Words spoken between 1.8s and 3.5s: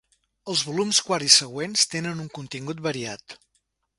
tenen un contingut variat.